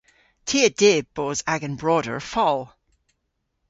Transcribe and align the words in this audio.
Ty 0.47 0.59
a 0.67 0.69
dyb 0.79 1.05
bos 1.17 1.39
agan 1.53 1.75
broder 1.81 2.19
fol. 2.31 2.59